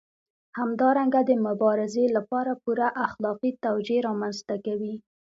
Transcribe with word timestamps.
همدارنګه 0.57 1.21
د 1.29 1.31
مبارزې 1.47 2.05
لپاره 2.15 2.51
پوره 2.63 2.87
اخلاقي 3.05 3.51
توجیه 3.65 3.99
رامنځته 4.07 4.55
کوي. 4.65 4.95